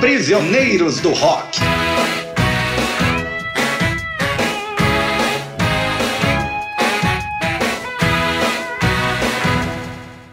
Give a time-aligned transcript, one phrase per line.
[0.00, 1.58] Prisioneiros do Rock.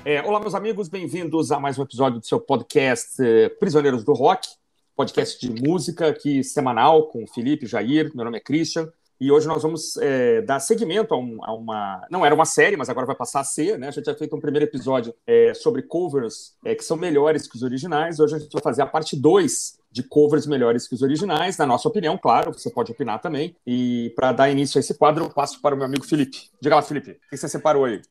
[0.05, 4.13] É, olá, meus amigos, bem-vindos a mais um episódio do seu podcast eh, Prisioneiros do
[4.13, 4.47] Rock,
[4.95, 8.87] podcast de música aqui semanal com Felipe, Jair, meu nome é Christian,
[9.19, 12.05] e hoje nós vamos é, dar seguimento a, um, a, uma.
[12.09, 13.87] Não era uma série, mas agora vai passar a ser, né?
[13.87, 17.55] A gente já feito um primeiro episódio é, sobre covers é, que são melhores que
[17.55, 18.19] os originais.
[18.19, 21.65] Hoje a gente vai fazer a parte 2 de covers melhores que os originais, na
[21.65, 23.55] nossa opinião, claro, você pode opinar também.
[23.65, 26.49] E para dar início a esse quadro, eu passo para o meu amigo Felipe.
[26.59, 28.01] Diga lá, Felipe, o que você separou aí?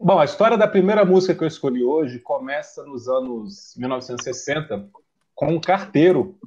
[0.00, 4.88] Bom, a história da primeira música que eu escolhi hoje começa nos anos 1960
[5.34, 6.38] com um carteiro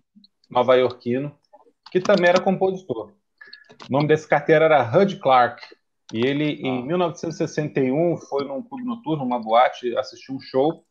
[0.49, 1.31] nova-iorquino
[1.91, 3.11] que também era compositor.
[3.89, 5.61] O nome desse carteiro era Hud Clark.
[6.13, 6.67] E ele, ah.
[6.67, 10.83] em 1961, foi num clube noturno, numa boate, assistiu um show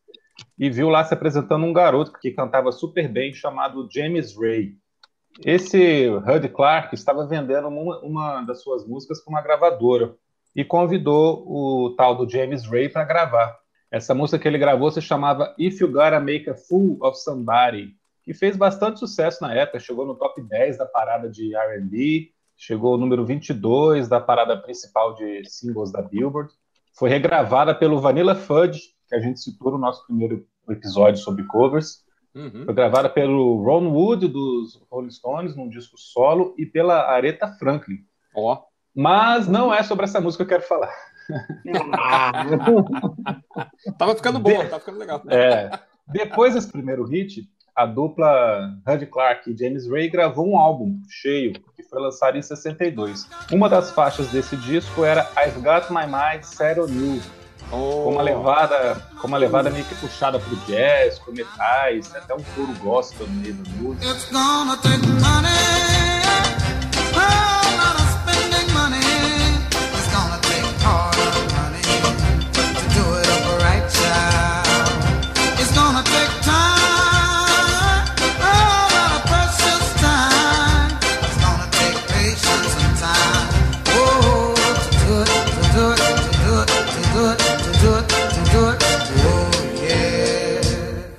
[0.58, 4.74] e viu lá se apresentando um garoto que cantava super bem, chamado James Ray.
[5.44, 10.14] Esse Hud Clark estava vendendo uma, uma das suas músicas para uma gravadora
[10.54, 13.58] e convidou o tal do James Ray para gravar.
[13.90, 17.94] Essa música que ele gravou se chamava If You Gotta Make a Fool of Somebody,
[18.22, 22.92] que fez bastante sucesso na época, chegou no top 10 da parada de R&B, chegou
[22.92, 26.52] ao número 22 da parada principal de singles da Billboard.
[26.94, 32.04] Foi regravada pelo Vanilla Fudge, que a gente citou no nosso primeiro episódio sobre covers.
[32.34, 32.64] Uhum.
[32.64, 37.98] Foi gravada pelo Ron Wood, dos Rolling Stones, num disco solo, e pela Aretha Franklin.
[38.34, 38.54] Ó.
[38.54, 38.64] Oh.
[38.94, 40.92] Mas não é sobre essa música que eu quero falar.
[43.98, 45.22] tava ficando bom, tava ficando legal.
[45.28, 45.70] É.
[46.08, 51.52] Depois desse primeiro hit, a dupla Hud Clark e James Ray gravou um álbum cheio,
[51.76, 53.28] que foi lançado em 62.
[53.52, 57.20] Uma das faixas desse disco era I've Got My Mind Set on You,
[57.70, 58.04] oh.
[58.04, 62.42] com uma levada, com uma levada meio que puxada pro jazz, pro metais, até um
[62.54, 64.06] coro gospel no meio da música.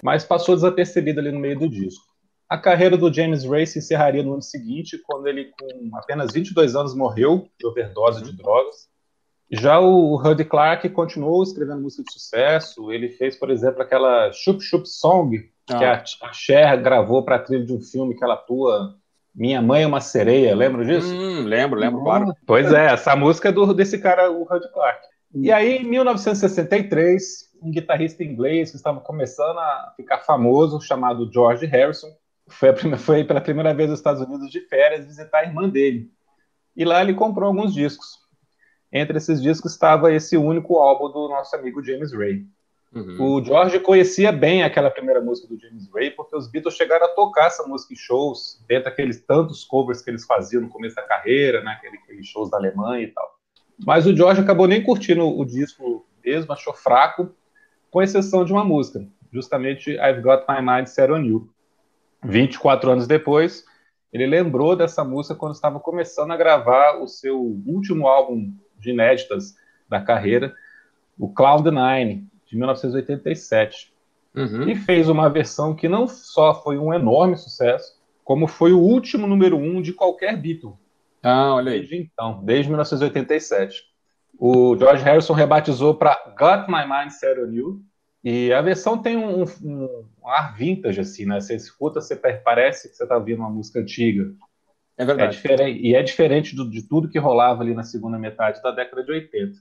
[0.03, 2.05] Mas passou desapercebido ali no meio do disco.
[2.49, 6.75] A carreira do James Ray se encerraria no ano seguinte, quando ele, com apenas 22
[6.75, 8.87] anos, morreu de overdose de drogas.
[9.51, 12.91] Já o Huddy Clark continuou escrevendo música de sucesso.
[12.91, 15.37] Ele fez, por exemplo, aquela Chup Chup Song,
[15.69, 15.77] ah.
[15.77, 18.95] que a, a Cher gravou para a trilha de um filme que ela atua.
[19.33, 21.13] Minha Mãe é uma Sereia, lembra disso?
[21.13, 22.33] Hum, lembro, lembro, claro.
[22.45, 24.99] Pois é, essa música é do, desse cara, o Huddy Clark.
[25.35, 31.65] E aí, em 1963, um guitarrista inglês que estava começando a ficar famoso, chamado George
[31.65, 32.09] Harrison.
[32.47, 36.09] Foi, primeira, foi pela primeira vez nos Estados Unidos de férias visitar a irmã dele.
[36.75, 38.19] E lá ele comprou alguns discos.
[38.91, 42.45] Entre esses discos estava esse único álbum do nosso amigo James Ray.
[42.93, 43.37] Uhum.
[43.37, 47.09] O George conhecia bem aquela primeira música do James Ray, porque os Beatles chegaram a
[47.09, 51.01] tocar essa música em shows, dentro daqueles tantos covers que eles faziam no começo da
[51.01, 53.37] carreira, né, aqueles shows da Alemanha e tal.
[53.85, 57.35] Mas o George acabou nem curtindo o disco mesmo, achou fraco,
[57.97, 61.49] com exceção de uma música, justamente I've Got My Mind Set on You.
[62.23, 63.65] 24 anos depois,
[64.13, 69.55] ele lembrou dessa música quando estava começando a gravar o seu último álbum de inéditas
[69.89, 70.53] da carreira,
[71.17, 73.91] o Cloud Nine, de 1987.
[74.35, 74.69] Uhum.
[74.69, 79.25] E fez uma versão que não só foi um enorme sucesso, como foi o último
[79.25, 80.77] número um de qualquer Beatle.
[81.23, 81.79] Ah, olha aí.
[81.79, 83.85] Desde então, desde 1987.
[84.39, 87.81] O George Harrison rebatizou para Got My Mind Set on You.
[88.23, 91.39] E a versão tem um, um, um ar vintage, assim, né?
[91.39, 94.31] Você escuta, você parece que você está ouvindo uma música antiga.
[94.97, 95.35] É verdade.
[95.35, 98.71] É diferente, e é diferente do, de tudo que rolava ali na segunda metade da
[98.71, 99.53] década de 80.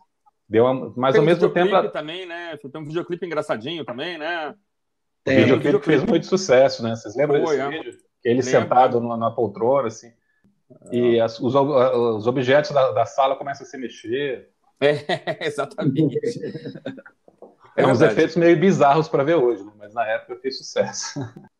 [0.49, 1.75] Deu uma, mas tem ao mesmo tempo.
[1.75, 1.89] A...
[1.89, 2.57] também, né?
[2.57, 4.49] Tem um videoclipe engraçadinho também, né?
[4.49, 6.95] O videoclipe, videoclipe fez muito sucesso, né?
[6.95, 7.71] Vocês lembram Foi, desse é.
[7.71, 7.99] vídeo?
[8.25, 8.51] Ele Lembro.
[8.51, 10.11] sentado numa, numa poltrona, assim.
[10.91, 14.49] E as, os, os, objetos da, da, sala começam a se mexer.
[14.81, 16.19] É, exatamente.
[17.77, 19.73] É, é uns efeitos meio bizarros para ver hoje, né?
[19.79, 21.21] mas na época fez sucesso.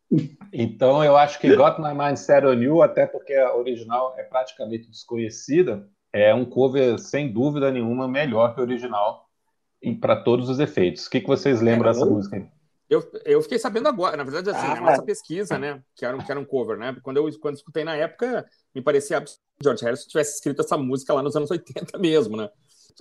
[0.53, 4.23] Então eu acho que Got My Mind Set on You, até porque a original é
[4.23, 9.27] praticamente desconhecida, é um cover sem dúvida nenhuma melhor que o original
[9.99, 11.05] para todos os efeitos.
[11.05, 12.49] O que, que vocês lembram é, dessa música?
[12.89, 16.15] Eu, eu fiquei sabendo agora, na verdade, assim, ah, a nossa pesquisa, né, que era,
[16.15, 16.95] um, que era um cover, né?
[17.03, 20.77] Quando eu quando escutei na época, me parecia absurdo que George Harrison tivesse escrito essa
[20.77, 22.49] música lá nos anos 80 mesmo, né?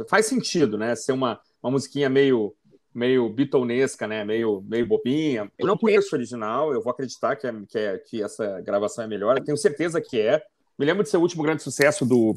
[0.09, 0.95] Faz sentido, né?
[0.95, 2.55] Ser uma, uma musiquinha meio
[2.97, 4.25] meio bitonesca, né?
[4.25, 5.53] Meio, meio bobinha.
[5.59, 9.05] Eu não conheço o original, eu vou acreditar que, é, que, é, que essa gravação
[9.05, 9.37] é melhor.
[9.37, 10.43] Eu tenho certeza que é.
[10.79, 12.35] Me lembro de ser o último grande sucesso do.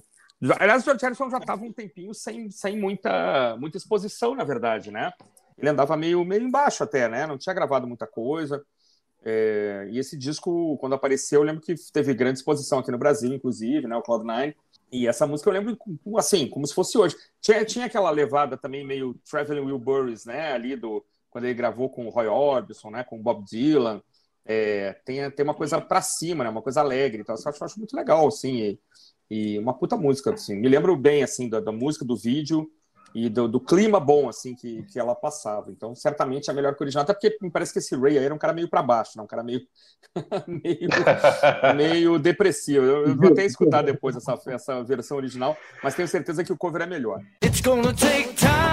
[0.60, 4.92] Aliás, o George Harrison já estava um tempinho sem, sem muita, muita exposição, na verdade,
[4.92, 5.12] né?
[5.58, 7.26] Ele andava meio, meio embaixo até, né?
[7.26, 8.64] Não tinha gravado muita coisa.
[9.24, 13.34] É, e esse disco, quando apareceu, eu lembro que teve grande exposição aqui no Brasil,
[13.34, 13.96] inclusive, né?
[13.96, 14.56] O Cloud9.
[14.92, 15.78] E essa música eu lembro
[16.18, 17.16] assim, como se fosse hoje.
[17.42, 20.54] Tinha, tinha aquela levada também meio Traveling Wilburys, né?
[20.54, 23.04] Ali do quando ele gravou com o Roy Orbison, né?
[23.04, 24.02] Com o Bob Dylan.
[24.46, 26.50] É, tem, tem uma coisa para cima, né?
[26.50, 27.22] Uma coisa alegre.
[27.22, 28.58] Então, eu acho, acho muito legal, assim.
[28.58, 28.80] E,
[29.30, 30.56] e, uma puta música, assim.
[30.56, 32.70] Me lembro bem, assim, da, da música, do vídeo
[33.14, 35.72] e do, do, clima bom assim que, que ela passava.
[35.72, 38.26] Então, certamente é melhor que o original, até porque me parece que esse Ray aí
[38.26, 39.24] era um cara meio para baixo, né?
[39.24, 39.62] um cara meio
[40.48, 40.90] meio,
[41.76, 42.86] meio depressivo.
[42.86, 46.58] Eu, eu, vou até escutar depois essa, essa versão original, mas tenho certeza que o
[46.58, 47.22] cover é melhor.
[47.44, 48.69] It's gonna take time.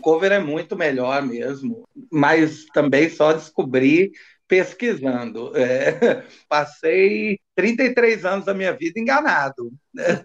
[0.00, 4.12] Cover é muito melhor mesmo, mas também só descobri
[4.48, 5.56] pesquisando.
[5.56, 10.20] É, passei 33 anos da minha vida enganado, né?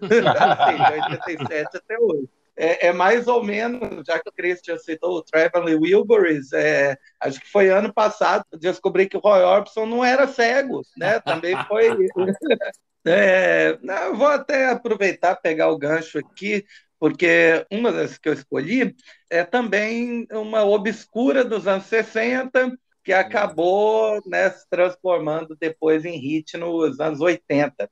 [0.58, 2.28] assim, de 87 até hoje.
[2.58, 7.38] É, é, mais ou menos, já que o Christian citou o Traveling Wilburys, é, acho
[7.38, 11.20] que foi ano passado, descobri que o Roy Orbison não era cego, né?
[11.20, 11.90] Também foi.
[13.06, 16.64] é, não, vou até aproveitar pegar o gancho aqui
[16.98, 18.96] porque uma das que eu escolhi
[19.30, 26.56] é também uma obscura dos anos 60, que acabou né, se transformando depois em hit
[26.56, 27.88] nos anos 80.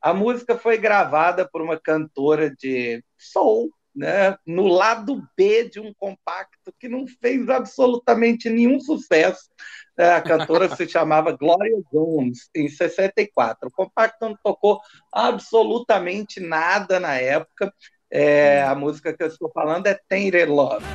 [0.00, 5.92] A música foi gravada por uma cantora de soul, né, no lado B de um
[5.92, 9.50] compacto que não fez absolutamente nenhum sucesso.
[9.98, 13.68] A cantora se chamava Gloria Jones, em 64.
[13.68, 14.80] O compacto não tocou
[15.12, 17.74] absolutamente nada na época.
[18.10, 20.86] É, a música que eu estou falando é Tainted Love.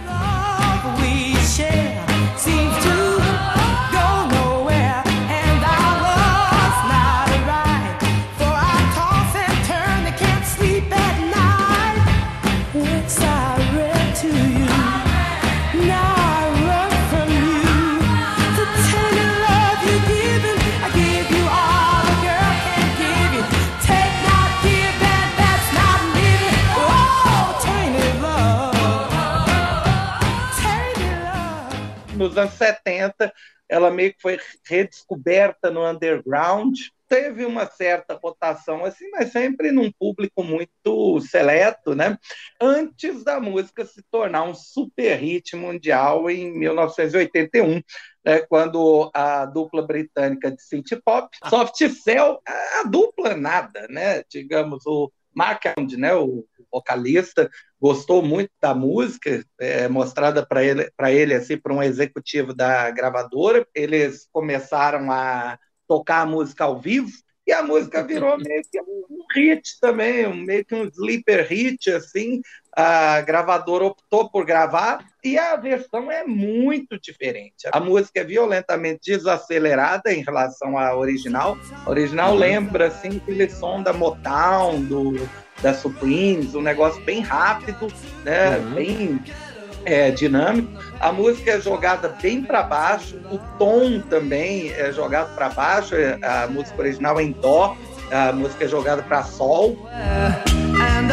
[32.34, 33.32] Nos anos 70,
[33.70, 36.76] ela meio que foi redescoberta no underground.
[37.08, 42.18] Teve uma certa rotação, assim, mas sempre num público muito seleto, né?
[42.60, 47.82] Antes da música se tornar um super hit mundial em 1981,
[48.26, 54.24] né, quando a dupla britânica de synth pop, Soft Cell, a dupla nada, né?
[54.28, 55.64] Digamos, o Mark
[55.98, 57.50] né, o vocalista,
[57.80, 62.90] gostou muito da música, é, mostrada para ele, para ele assim, para um executivo da
[62.92, 63.66] gravadora.
[63.76, 67.12] Eles começaram a tocar a música ao vivo
[67.46, 72.42] e a música virou meio que um hit também, meio que um sleeper hit, assim.
[72.76, 77.68] A gravadora optou por gravar e a versão é muito diferente.
[77.72, 81.58] A música é violentamente desacelerada em relação à original.
[81.86, 85.14] A original lembra, assim, aquele som da Motown, do
[85.62, 87.88] da Supremes, um negócio bem rápido,
[88.24, 88.58] né?
[88.58, 88.74] Uhum.
[88.74, 89.24] Bem
[89.86, 90.72] é, dinâmico.
[91.00, 95.96] A música é jogada bem para baixo, o tom também é jogado para baixo.
[95.96, 97.76] É, a música original é em dó,
[98.12, 99.78] a música é jogada para sol.
[100.76, 101.10] And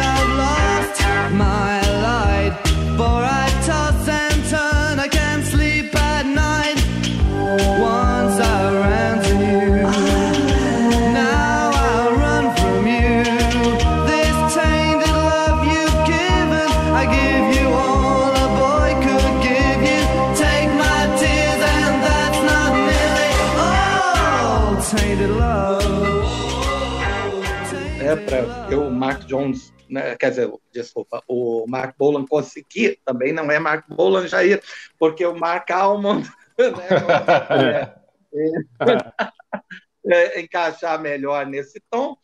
[28.75, 33.87] o Mark Jones, né, quer dizer, desculpa, o Mark Bolan conseguir, também não é Mark
[33.89, 34.61] Bolan Jair,
[34.97, 37.93] porque o Mark Almond né,
[40.07, 42.15] é, é, encaixar melhor nesse tom.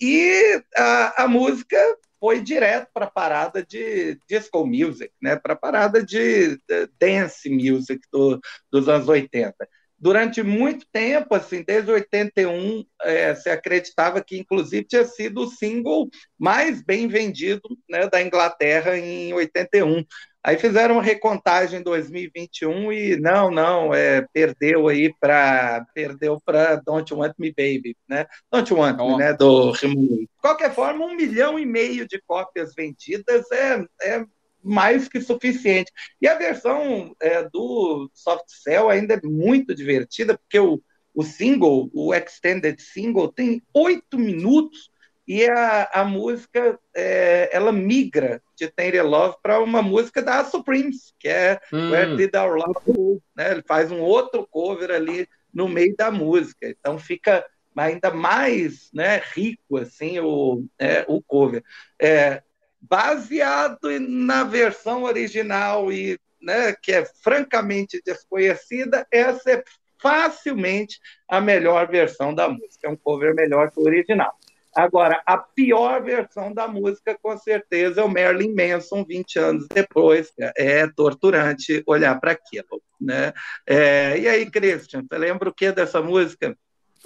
[0.00, 1.78] E a, a música
[2.20, 5.36] foi direto para a parada de disco music, né?
[5.36, 6.58] para a parada de
[6.98, 9.54] dance music do, dos anos 80
[9.98, 16.08] durante muito tempo, assim, desde 81, é, se acreditava que, inclusive, tinha sido o single
[16.38, 20.04] mais bem vendido né, da Inglaterra em 81.
[20.46, 26.76] Aí fizeram uma recontagem em 2021 e não, não, é, perdeu aí para perdeu para
[26.76, 28.26] Don't Want Me Baby, né?
[28.48, 29.32] Don't Want Me, né?
[29.32, 29.72] Do.
[29.72, 34.24] De qualquer forma, um milhão e meio de cópias vendidas é, é
[34.66, 35.92] mais que suficiente.
[36.20, 40.82] E a versão é, do Soft Cell ainda é muito divertida, porque o,
[41.14, 44.90] o single, o extended single, tem oito minutos
[45.26, 51.12] e a, a música é, ela migra de Tender Love para uma música da Supremes,
[51.18, 51.90] que é hum.
[51.90, 53.22] Where Did Our Love Go?
[53.34, 53.52] Né?
[53.52, 57.44] Ele faz um outro cover ali no meio da música, então fica
[57.74, 61.62] ainda mais né, rico assim o, é, o cover.
[62.00, 62.42] É,
[62.80, 69.64] baseado na versão original e né, que é francamente desconhecida, essa é
[70.00, 72.86] facilmente a melhor versão da música.
[72.86, 74.32] É um cover melhor que o original.
[74.76, 80.30] Agora, a pior versão da música, com certeza, é o Marilyn Manson, 20 anos depois.
[80.54, 82.82] É torturante olhar para aquilo.
[83.00, 83.32] Né?
[83.66, 86.54] É, e aí, Christian, você lembra o que dessa música?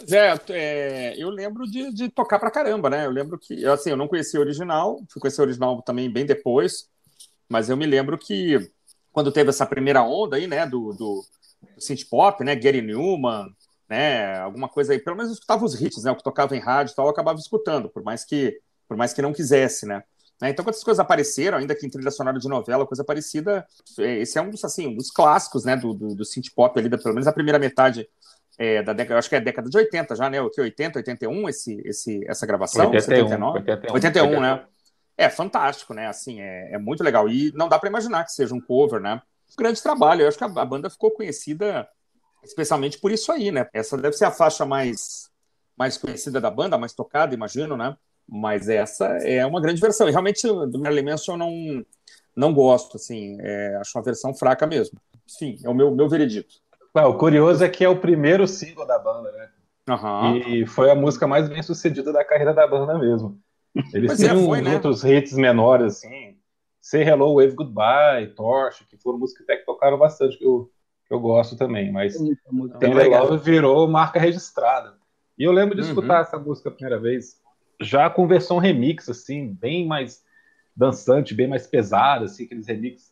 [0.01, 3.05] Pois é, é, eu lembro de, de, tocar pra caramba, né?
[3.05, 6.25] Eu lembro que, assim, eu não conhecia o original, fui conhecer o original também bem
[6.25, 6.89] depois,
[7.47, 8.71] mas eu me lembro que
[9.13, 11.23] quando teve essa primeira onda aí, né, do, do,
[11.75, 13.47] do synth pop, né, Gary Newman,
[13.89, 16.61] né, alguma coisa aí, pelo menos eu escutava os hits, né, o que tocava em
[16.61, 20.03] rádio e tal, eu acabava escutando, por mais que, por mais que não quisesse, né.
[20.41, 23.67] né então, quando essas coisas apareceram, ainda que em trilha sonora de novela, coisa parecida,
[23.99, 26.79] é, esse é um dos, assim, um dos clássicos, né, do, do, do synth pop
[26.79, 28.09] ali, da, pelo menos a primeira metade
[28.61, 30.39] é, da década, acho que é década de 80 já, né?
[30.43, 32.91] O que 80, 81 esse, esse, essa gravação?
[32.91, 33.59] 81, 79?
[33.59, 34.65] 81, 81, 81, né?
[35.17, 36.09] É fantástico, né?
[36.09, 37.27] Assim, é, é muito legal.
[37.27, 39.23] E não dá para imaginar que seja um cover, né?
[39.51, 40.23] Um grande trabalho.
[40.23, 41.89] Eu acho que a, a, banda ficou conhecida
[42.45, 43.67] especialmente por isso aí, né?
[43.73, 45.31] Essa deve ser a faixa mais,
[45.75, 47.97] mais conhecida da banda, mais tocada, imagino, né?
[48.29, 50.07] Mas essa é uma grande versão.
[50.07, 51.87] E realmente do Marilyn Manson eu não,
[52.37, 53.39] não gosto, assim.
[53.41, 55.01] É, acho uma versão fraca mesmo.
[55.27, 56.57] Enfim, é o meu, meu veredito.
[56.95, 59.49] O curioso é que é o primeiro single da banda, né?
[59.89, 60.37] Uhum.
[60.37, 63.41] E foi a música mais bem sucedida da carreira da banda mesmo.
[63.93, 64.75] Eles têm é, uns né?
[64.75, 66.37] outros hits menores, assim.
[66.81, 70.71] Say Hello, Wave Goodbye, Torch, que foram músicas que tocaram bastante, que eu,
[71.07, 71.93] que eu gosto também.
[71.93, 72.17] Mas
[72.79, 74.95] Tem Love virou marca registrada.
[75.39, 75.89] E eu lembro de uhum.
[75.89, 77.41] escutar essa música a primeira vez,
[77.81, 80.23] já com versão remix, assim, bem mais
[80.75, 83.10] dançante, bem mais pesada, assim, aqueles remixes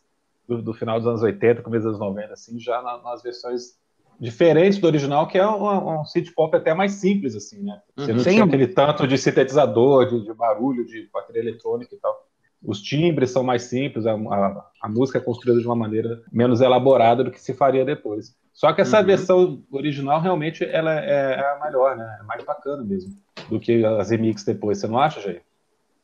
[0.49, 3.77] do, do, final dos anos 80, começo dos anos 90, assim, já na, nas versões
[4.19, 7.79] diferentes do original, que é um, um synth pop até mais simples, assim, né?
[7.95, 8.17] Você uhum.
[8.17, 8.31] não Sim.
[8.31, 12.27] tinha aquele tanto de sintetizador, de, de barulho, de bateria eletrônica e tal.
[12.61, 16.59] Os timbres são mais simples, a, a, a, música é construída de uma maneira menos
[16.59, 18.35] elaborada do que se faria depois.
[18.51, 19.05] Só que essa uhum.
[19.05, 22.17] versão original realmente ela é, é, a melhor, né?
[22.19, 23.13] É mais bacana mesmo
[23.49, 24.79] do que as remixes depois.
[24.79, 25.41] Você não acha, Jair?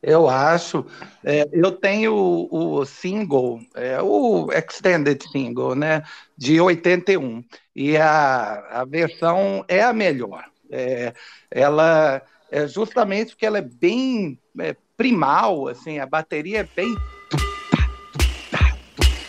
[0.08, 0.86] Eu acho.
[1.24, 6.04] É, eu tenho o, o single, é, o extended single, né,
[6.38, 7.44] de 81,
[7.76, 10.46] e a, a versão é a melhor.
[10.72, 11.12] É,
[11.50, 12.22] ela
[12.52, 16.96] é justamente porque ela é bem é, primal, assim, a bateria é bem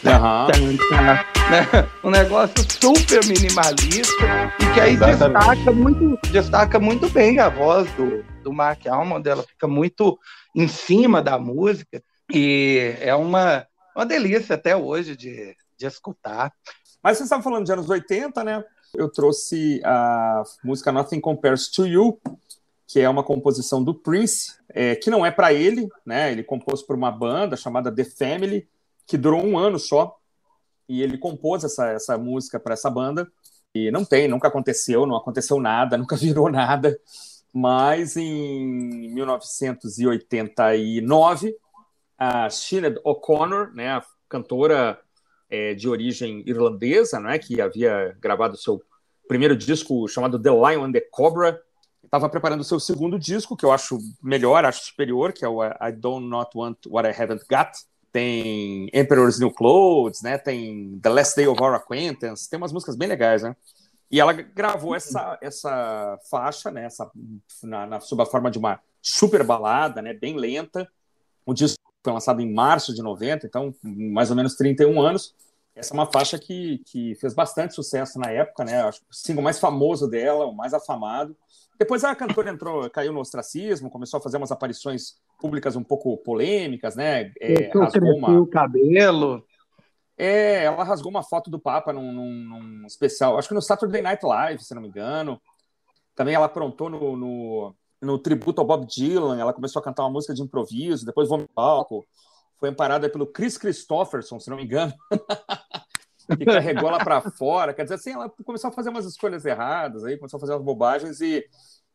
[0.06, 0.76] Uhum.
[2.04, 4.26] Um negócio super minimalista
[4.60, 9.42] e que aí destaca muito, destaca muito bem a voz do, do Mark Almond, ela
[9.42, 10.18] fica muito
[10.56, 16.50] em cima da música e é uma, uma delícia até hoje de, de escutar.
[17.02, 18.64] Mas você estava falando de anos 80, né?
[18.94, 22.18] Eu trouxe a música Nothing Compares to You,
[22.86, 26.32] que é uma composição do Prince, é, que não é para ele, né?
[26.32, 28.66] Ele compôs por uma banda chamada The Family,
[29.06, 30.16] que durou um ano só,
[30.88, 33.30] e ele compôs essa, essa música para essa banda,
[33.74, 36.98] e não tem, nunca aconteceu, não aconteceu nada, nunca virou nada,
[37.58, 41.56] mas em 1989,
[42.18, 45.00] a Sinead O'Connor, né, a cantora
[45.48, 48.82] é, de origem irlandesa, né, que havia gravado seu
[49.26, 51.58] primeiro disco chamado The Lion and the Cobra,
[52.04, 55.92] estava preparando seu segundo disco, que eu acho melhor, acho superior, que é o I
[55.92, 57.70] Don't Not Want What I Haven't Got,
[58.12, 60.36] tem Emperor's New Clothes, né?
[60.36, 63.56] Tem The Last Day of Our Acquaintance, tem umas músicas bem legais, né?
[64.10, 66.84] E ela gravou essa, essa faixa, né?
[66.84, 67.10] Essa,
[67.62, 70.14] na, na, sob a forma de uma super balada, né?
[70.14, 70.88] Bem lenta.
[71.44, 75.34] O disco foi lançado em março de 90, então mais ou menos 31 anos.
[75.74, 78.80] Essa é uma faixa que, que fez bastante sucesso na época, né?
[78.82, 81.36] Acho que o single mais famoso dela, o mais afamado.
[81.78, 86.16] Depois a cantora entrou, caiu no ostracismo, começou a fazer umas aparições públicas um pouco
[86.16, 87.30] polêmicas, né?
[87.38, 88.40] É, rasgou uma...
[88.40, 89.44] o cabelo.
[90.18, 94.00] É, ela rasgou uma foto do Papa num, num, num, especial, acho que no Saturday
[94.00, 95.40] Night Live, se não me engano.
[96.14, 100.10] Também ela aprontou no, no, no tributo ao Bob Dylan, ela começou a cantar uma
[100.10, 102.06] música de improviso, depois no palco.
[102.58, 104.94] Foi amparada pelo Chris Christopherson, se não me engano.
[106.38, 107.74] que carregou ela para fora.
[107.74, 110.64] Quer dizer, assim, ela começou a fazer umas escolhas erradas, aí começou a fazer umas
[110.64, 111.44] bobagens e,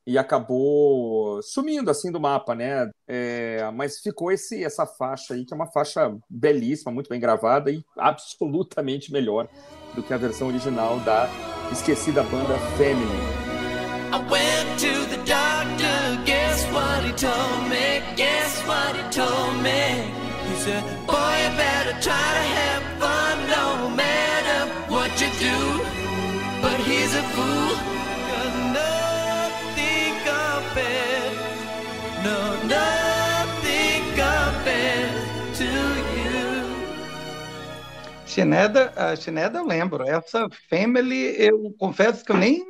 [0.05, 2.89] e acabou sumindo assim do mapa, né?
[3.08, 7.72] É, mas ficou esse, essa faixa aí, que é uma faixa belíssima, muito bem gravada
[7.72, 9.48] e absolutamente melhor
[9.93, 11.29] do que a versão original da
[11.72, 13.41] esquecida banda Family.
[14.13, 18.01] I went to the doctor, guess what he told me?
[18.17, 20.12] Guess what he told me?
[20.50, 25.58] He said, Boy, you better try to have fun no matter what you do.
[26.62, 28.00] But he's a fool,
[32.24, 36.72] no, nothing compares to you.
[38.25, 40.04] Shineda, a Shineda eu lembro.
[40.08, 42.63] Essa Family, eu confesso que eu nem,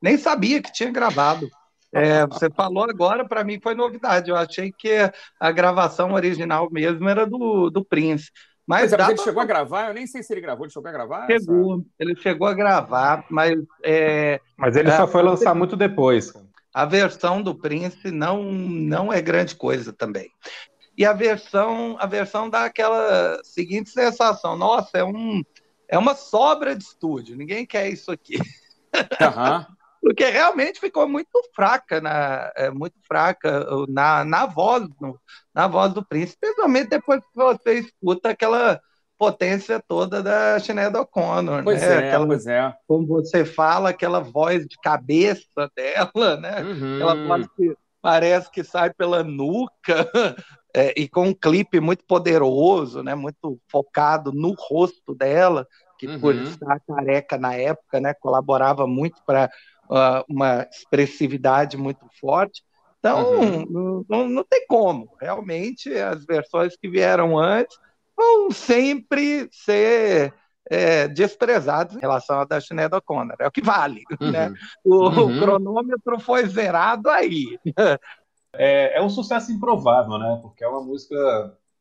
[0.00, 1.48] nem sabia que tinha gravado.
[1.92, 4.30] É, você falou agora, para mim foi novidade.
[4.30, 5.10] Eu achei que
[5.40, 8.30] a gravação original mesmo era do, do Prince.
[8.66, 10.88] Mas, é, mas ele chegou a gravar, eu nem sei se ele gravou, ele chegou
[10.88, 11.26] a gravar?
[11.26, 11.84] Chegou, essa...
[12.00, 13.56] ele chegou a gravar, mas.
[13.84, 16.32] É, mas ele é, só foi lançar muito depois.
[16.76, 20.30] A versão do Prince não, não é grande coisa também.
[20.94, 25.42] E a versão, a versão dá aquela seguinte sensação: nossa, é, um,
[25.88, 28.36] é uma sobra de estúdio, ninguém quer isso aqui.
[28.36, 29.64] Uhum
[30.06, 35.18] porque realmente ficou muito fraca na, é, muito fraca na, na voz no,
[35.52, 38.80] na voz do príncipe, principalmente depois que você escuta aquela
[39.18, 41.88] potência toda da Sinead O'Connor, pois né?
[41.88, 42.74] É, aquela, pois é.
[42.86, 46.62] Como você fala, aquela voz de cabeça dela, né?
[46.62, 46.96] Uhum.
[46.96, 50.10] Aquela voz que parece que sai pela nuca
[50.74, 53.14] é, e com um clipe muito poderoso, né?
[53.14, 55.66] Muito focado no rosto dela,
[55.98, 56.20] que uhum.
[56.20, 58.14] por estar careca na época, né?
[58.14, 59.50] Colaborava muito para
[59.90, 62.62] uh, uma expressividade muito forte.
[62.98, 64.04] Então, uhum.
[64.08, 65.08] não, não tem como.
[65.20, 67.78] Realmente, as versões que vieram antes
[68.16, 70.32] vão sempre ser
[70.70, 73.36] é, desprezadas em relação à da Sinead O'Connor.
[73.40, 74.02] É o que vale.
[74.20, 74.30] Uhum.
[74.30, 74.52] Né?
[74.84, 75.36] O, uhum.
[75.36, 77.58] o, cronômetro foi zerado aí.
[78.58, 80.38] É, é um sucesso improvável, né?
[80.40, 81.14] Porque é uma música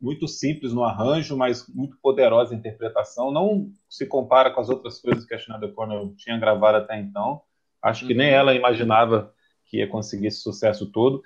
[0.02, 3.32] muito simples no arranjo, mas muito poderosa em interpretação.
[3.32, 7.42] Não se compara com as outras coisas que a Sinead O'Connor tinha gravado até então.
[7.82, 8.36] Acho que nem uhum.
[8.36, 9.34] ela imaginava
[9.66, 11.24] que ia conseguir esse sucesso todo.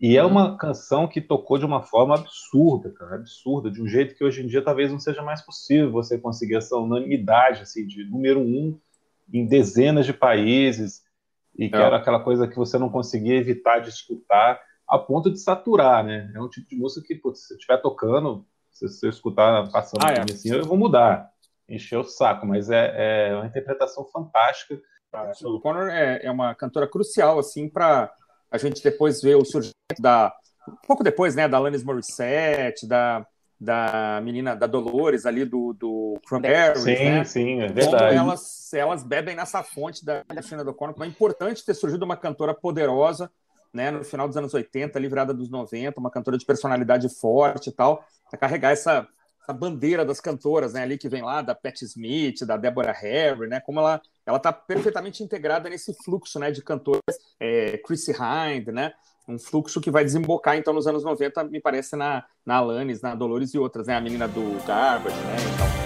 [0.00, 0.30] E é uhum.
[0.30, 4.42] uma canção que tocou de uma forma absurda, cara, absurda, de um jeito que hoje
[4.42, 8.78] em dia talvez não seja mais possível você conseguir essa unanimidade, assim, de número um
[9.32, 11.02] em dezenas de países,
[11.56, 11.80] e que é.
[11.80, 16.32] era aquela coisa que você não conseguia evitar de escutar, a ponto de saturar, né?
[16.34, 20.20] É um tipo de música que, se estiver tocando, se você escutar passando ah, é.
[20.20, 21.28] assim, eu vou mudar,
[21.68, 24.80] encher o saco, mas é, é uma interpretação fantástica,
[25.12, 28.12] a Sarah Connor é, é uma cantora crucial, assim, para
[28.50, 30.32] a gente depois ver o surgimento da.
[30.68, 33.26] Um pouco depois, né, da Alanis Morissette, da,
[33.58, 37.24] da menina, da Dolores ali do, do Cranberries, Sim, né?
[37.24, 38.16] sim, é verdade.
[38.16, 42.16] Como elas, elas bebem nessa fonte da China do como é importante ter surgido uma
[42.16, 43.30] cantora poderosa,
[43.72, 47.70] né, no final dos anos 80, ali virada dos 90, uma cantora de personalidade forte
[47.70, 49.06] e tal, para carregar essa,
[49.48, 53.48] essa bandeira das cantoras, né, ali que vem lá da Patti Smith, da Deborah Harry,
[53.48, 58.68] né, como ela ela está perfeitamente integrada nesse fluxo, né, de cantores, é, Chrissy Hind,
[58.68, 58.92] né,
[59.26, 63.14] um fluxo que vai desembocar então nos anos 90, me parece na na Alanis, na
[63.14, 65.77] Dolores e outras, né, a menina do Garbage, né, então.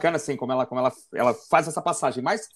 [0.00, 2.22] Bacana, assim, como ela, como ela, ela faz essa passagem.
[2.22, 2.48] Mas,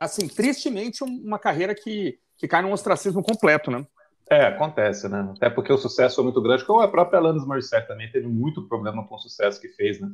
[0.00, 3.86] assim, tristemente, uma carreira que, que cai num ostracismo completo, né?
[4.28, 5.30] É, acontece, né?
[5.36, 8.66] Até porque o sucesso foi muito grande, como a própria Alanis Morissette também teve muito
[8.66, 10.08] problema com o sucesso que fez, né?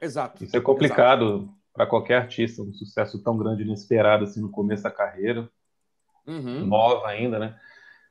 [0.00, 0.44] Exato.
[0.44, 4.90] Isso é complicado para qualquer artista, um sucesso tão grande inesperado assim no começo da
[4.90, 5.48] carreira,
[6.26, 6.64] uhum.
[6.64, 7.58] nova ainda, né?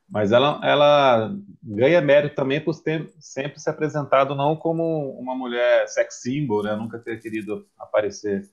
[0.09, 5.87] Mas ela, ela ganha mérito também por ter sempre se apresentado não como uma mulher
[5.87, 6.75] sex symbol, né?
[6.75, 8.49] Nunca ter querido aparecer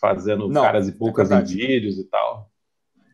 [0.00, 2.48] fazendo não, caras e poucas é em vídeos e tal.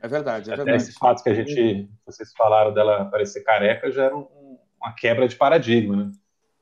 [0.02, 0.82] É verdade, é Até verdade.
[0.82, 5.28] esse fato que a gente, vocês falaram dela parecer careca, já era um, uma quebra
[5.28, 6.10] de paradigma, né?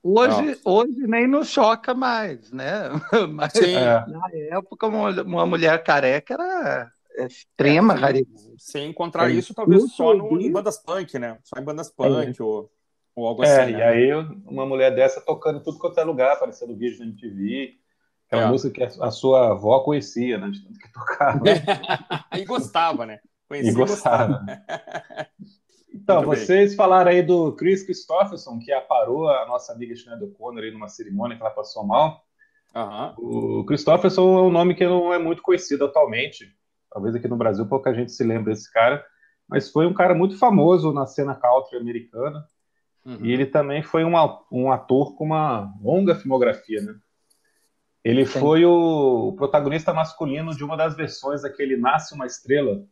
[0.01, 2.89] Hoje, hoje nem nos choca mais, né?
[3.33, 3.73] Mas Sim.
[3.73, 6.91] na época, uma, mulher careca era
[7.27, 8.53] extrema é, raridade.
[8.57, 11.37] Sem encontrar é, isso, talvez só no, em bandas punk, né?
[11.43, 12.43] Só em bandas punk é.
[12.43, 12.71] ou,
[13.15, 13.73] ou algo é, assim.
[13.73, 13.79] É, né?
[13.79, 14.13] e aí
[14.45, 17.77] uma mulher dessa tocando em tudo quanto é lugar, aparecendo vídeo na MTV.
[18.31, 18.49] É uma é.
[18.49, 20.49] música que a sua avó conhecia, né?
[20.49, 21.43] De tanto que tocava.
[22.37, 23.19] e gostava, né?
[23.47, 24.45] Conhecia e gostava.
[25.91, 26.77] Então, Muito vocês bem.
[26.77, 31.35] falaram aí do Chris Christopherson, que aparou a nossa amiga Sinead O'Connor aí numa cerimônia
[31.35, 32.23] que ela passou mal.
[32.75, 33.59] Uhum.
[33.59, 36.55] O Christopherson é um nome que não é muito conhecido atualmente.
[36.91, 39.05] Talvez aqui no Brasil pouca gente se lembre desse cara,
[39.47, 42.45] mas foi um cara muito famoso na cena country americana.
[43.05, 43.19] Uhum.
[43.21, 46.95] E ele também foi uma, um ator com uma longa filmografia, né?
[48.03, 48.39] Ele Sim.
[48.39, 52.83] foi o protagonista masculino de uma das versões daquele Nasce uma Estrela,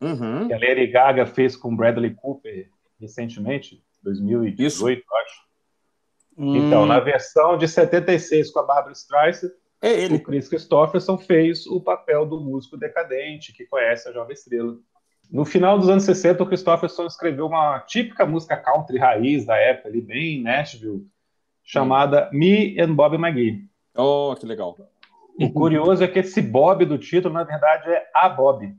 [0.00, 0.48] uhum.
[0.48, 2.68] que a Lady Gaga fez com Bradley Cooper
[3.00, 4.86] recentemente, 2018, Isso.
[4.86, 5.46] acho.
[6.36, 6.56] Hum.
[6.56, 9.50] Então, na versão de 76 com a Barbara Streisand,
[9.82, 10.16] é ele.
[10.16, 14.76] o Chris Christopherson fez o papel do músico decadente que conhece a jovem estrela.
[15.30, 19.88] No final dos anos 60, o Christopherson escreveu uma típica música country raiz da época,
[19.88, 21.06] ali, bem Nashville,
[21.64, 22.30] chamada.
[22.32, 23.68] Me and Bob McGee.
[23.96, 24.76] Oh, que legal.
[25.38, 28.74] O curioso é que esse Bob do título, na verdade, é a Bob.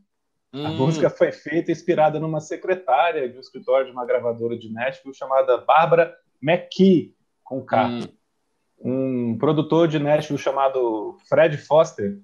[0.54, 0.66] Hum.
[0.66, 5.14] A música foi feita inspirada numa secretária de um escritório de uma gravadora de Nashville
[5.14, 7.88] chamada Barbara McKee, com K.
[7.88, 8.00] Hum.
[8.80, 12.18] Um produtor de Nashville chamado Fred Foster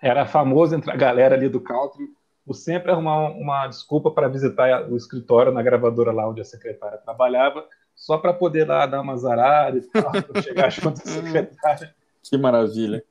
[0.00, 2.04] era famoso entre a galera ali do country
[2.44, 6.98] por sempre arrumar uma desculpa para visitar o escritório na gravadora lá onde a secretária
[6.98, 11.94] trabalhava, só para poder lá dar uma zarada e tal, chegar junto à secretária.
[12.22, 13.02] Que maravilha.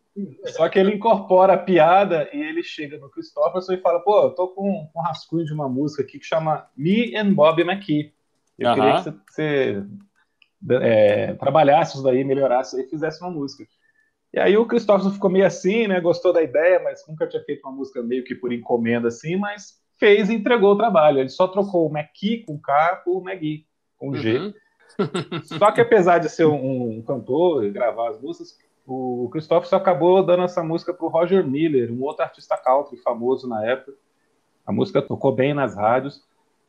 [0.46, 4.30] Só que ele incorpora a piada e ele chega no Christopherson e fala: pô, eu
[4.32, 8.14] tô com um rascunho de uma música aqui que chama Me and Bob McKee.
[8.60, 8.76] Eu uh -huh.
[8.76, 9.84] queria que você,
[10.72, 13.66] é, trabalhasse isso daí, melhorasse e fizesse uma música.
[14.34, 16.00] E aí o Christopherson ficou meio assim, né?
[16.02, 19.80] Gostou da ideia, mas nunca tinha feito uma música meio que por encomenda assim, mas
[20.00, 21.20] fez e entregou o trabalho.
[21.20, 24.38] Ele só trocou o McKee com K por McGee, com G.
[24.40, 24.54] Uhum.
[25.44, 30.24] Só que apesar de ser um, um cantor e gravar as músicas, o Christopher acabou
[30.24, 33.94] dando essa música para o Roger Miller, um outro artista country famoso na época.
[34.66, 36.22] A música tocou bem nas rádios.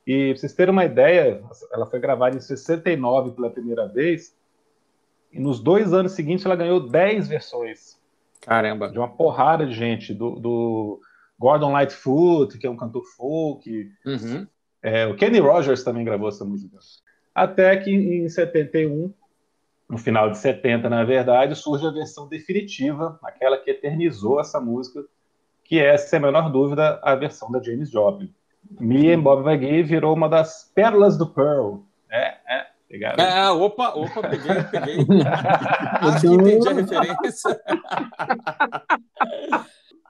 [0.06, 4.36] E para vocês terem uma ideia, ela foi gravada em 69 pela primeira vez.
[5.32, 7.98] E nos dois anos seguintes ela ganhou 10 versões.
[8.40, 8.90] Caramba!
[8.90, 10.12] De uma porrada de gente.
[10.12, 11.00] Do, do
[11.38, 13.90] Gordon Lightfoot, que é um cantor folk.
[14.04, 14.46] Uhum.
[14.82, 16.76] É, o Kenny Rogers também gravou essa música.
[17.34, 19.12] Até que em 71
[19.88, 25.04] no final de 70, na verdade, surge a versão definitiva, aquela que eternizou essa música,
[25.62, 28.32] que é, sem a menor dúvida, a versão da James Joplin.
[28.80, 31.80] Me and Bob McGee virou uma das pérolas do Pearl.
[32.10, 33.22] É, é, pegaram.
[33.22, 34.98] É, opa, opa, peguei, peguei.
[36.00, 37.60] Acho que entendi a referência.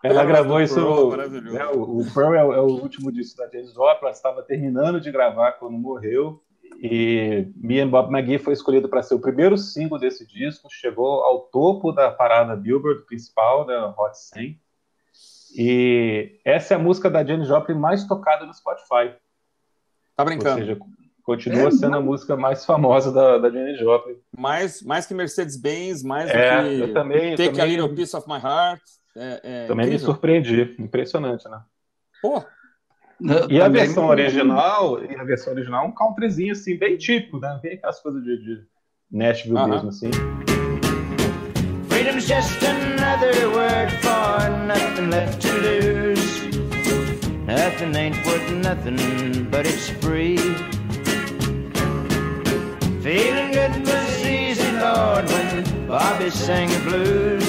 [0.02, 0.78] Ela gravou isso.
[1.16, 3.74] Né, o, o Pearl é o, é o, último disco da James.
[3.74, 6.42] Ela estava terminando de gravar quando morreu.
[6.82, 11.22] E Me and Bob McGee foi escolhido para ser o primeiro single desse disco, chegou
[11.22, 14.60] ao topo da parada Billboard principal, da Hot 100.
[15.56, 19.14] E essa é a música da Janis Joplin mais tocada no Spotify.
[20.16, 20.60] Tá brincando?
[20.60, 20.78] Ou seja,
[21.22, 21.98] continua é, sendo não.
[21.98, 24.16] a música mais famosa da, da Janis Joplin.
[24.36, 28.16] Mais, mais que Mercedes-Benz, mais é, do que eu também, Take também, a Little Piece
[28.16, 28.82] of My Heart.
[29.16, 30.08] É, é também incrível.
[30.08, 31.60] me surpreendi, impressionante, né?
[32.20, 32.42] Pô,
[33.48, 37.58] e a versão original, e a versão original é um countryzinho assim, bem típico, né?
[37.62, 38.66] Bem aquelas coisas de, de
[39.10, 39.68] Nashville uh -huh.
[39.68, 40.10] mesmo, assim.
[41.88, 42.58] Freedom's just
[43.14, 46.42] another word for nothing left to lose.
[47.46, 50.37] Nothing ain't worth nothing, but it's free.
[53.07, 57.48] Feeling good was easy, Lord, when Bobby sang the blues.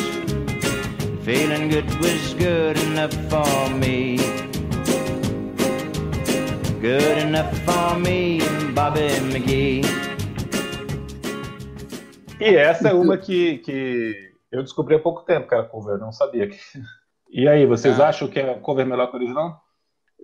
[1.25, 4.17] Feeling good was good enough for me.
[6.79, 8.39] Good enough for me,
[8.75, 9.83] Bobby McGee.
[12.39, 16.49] E essa é uma que, que eu descobri há pouco tempo, cara, cover, não sabia.
[16.49, 16.57] Que...
[17.29, 18.09] E aí, vocês ah.
[18.09, 19.61] acham que é cover melhor que o original?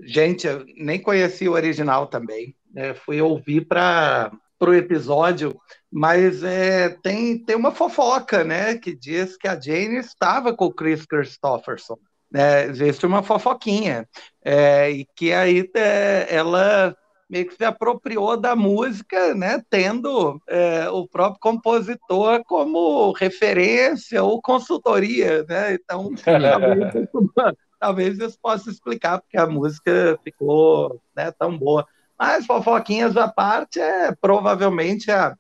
[0.04, 2.56] Gente, eu nem conheci o original também.
[2.76, 4.32] É, fui ouvir para
[4.62, 5.60] o episódio,
[5.92, 10.74] mas é, tem, tem uma fofoca, né, que diz que a Jane estava com o
[10.74, 11.98] Chris Christopherson
[12.32, 14.08] né, existe uma fofoquinha,
[14.44, 16.96] é, e que aí é, ela
[17.32, 24.41] meio que se apropriou da música, né, tendo é, o próprio compositor como referência ou
[24.41, 25.74] consultoria, né?
[25.74, 27.34] Então, talvez, isso,
[27.80, 31.88] talvez isso possa explicar porque a música ficou né, tão boa.
[32.20, 35.38] Mas fofoquinhas à parte é provavelmente a,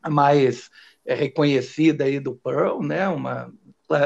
[0.00, 0.70] a mais
[1.04, 3.08] é reconhecida aí do Pearl, né?
[3.08, 3.52] Uma,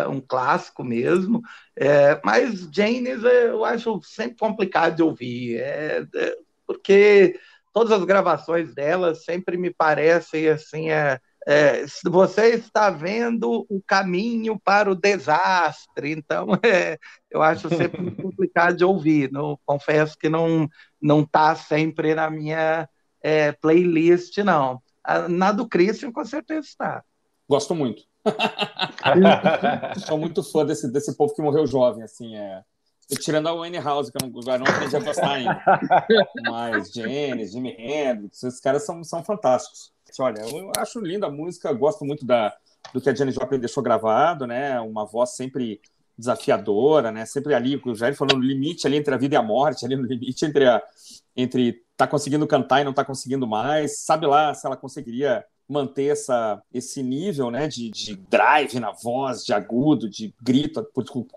[0.08, 1.42] um clássico mesmo.
[1.76, 6.36] É, mas Janis eu acho sempre complicado de ouvir, é, é,
[6.70, 7.36] porque
[7.72, 10.88] todas as gravações dela sempre me parecem assim.
[10.88, 16.96] É, é, você está vendo o caminho para o desastre, então é,
[17.28, 19.32] eu acho sempre complicado de ouvir.
[19.32, 20.68] Não, confesso que não
[21.02, 22.88] não está sempre na minha
[23.20, 24.80] é, playlist, não.
[25.28, 27.04] Na do Christian, com certeza está.
[27.48, 28.04] Gosto muito.
[30.06, 32.62] Sou muito fã desse, desse povo que morreu jovem, assim, é.
[33.18, 35.62] Tirando a Wayne House, que eu não, não aprendi a gostar ainda.
[36.48, 39.92] Mas Janis, Jimi Hendrix, esses caras são, são fantásticos.
[40.18, 42.54] Olha, eu acho linda a música, gosto muito da,
[42.92, 44.80] do que a Janis Joplin deixou gravado, né?
[44.80, 45.80] Uma voz sempre
[46.16, 47.24] desafiadora, né?
[47.24, 49.96] Sempre ali, o Jair falou, no limite ali entre a vida e a morte, ali
[49.96, 50.82] no limite entre a
[51.36, 54.00] entre tá conseguindo cantar e não tá conseguindo mais.
[54.00, 59.44] Sabe lá se ela conseguiria manter essa, esse nível né, de, de drive na voz,
[59.44, 60.84] de agudo, de grito,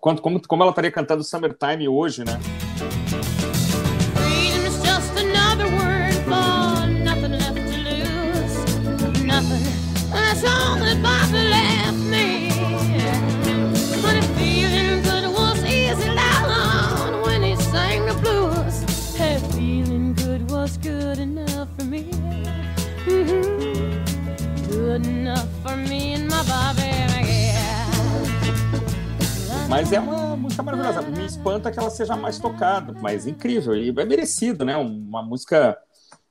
[0.02, 2.39] quanto, como, como ela estaria cantando Summertime hoje, né?
[29.68, 31.02] Mas é uma música maravilhosa.
[31.02, 33.76] Me espanta que ela seja mais tocada, mas incrível.
[33.76, 34.78] E é merecido, né?
[34.78, 35.76] Uma música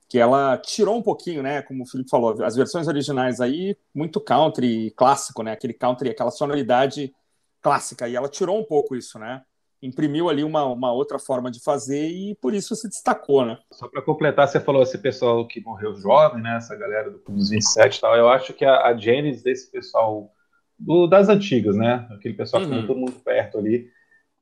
[0.09, 1.61] que ela tirou um pouquinho, né?
[1.62, 5.53] Como o Felipe falou, as versões originais aí, muito country clássico, né?
[5.53, 7.12] Aquele country, aquela sonoridade
[7.61, 8.09] clássica.
[8.09, 9.42] E ela tirou um pouco isso, né?
[9.82, 13.58] Imprimiu ali uma, uma outra forma de fazer e por isso se destacou, né?
[13.72, 16.56] Só para completar, você falou esse pessoal que morreu jovem, né?
[16.56, 18.16] Essa galera dos 27 e tal.
[18.16, 20.32] Eu acho que a, a desse pessoal
[20.78, 22.06] do, das antigas, né?
[22.10, 22.80] Aquele pessoal uhum.
[22.80, 23.90] que todo muito perto ali.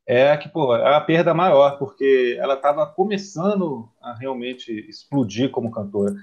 [0.05, 5.71] É que, pô, é a perda maior, porque ela estava começando a realmente explodir como
[5.71, 6.13] cantora.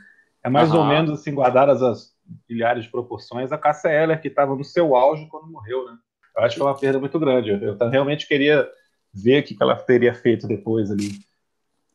[0.42, 0.80] É mais uhum.
[0.80, 2.14] ou menos assim, guardadas as
[2.48, 5.96] milhares de proporções, a Cássia Eller, que estava no seu auge quando morreu, né?
[6.36, 7.50] Eu acho que foi uma perda muito grande.
[7.50, 8.68] Eu, eu realmente queria
[9.12, 11.18] ver o que ela teria feito depois ali.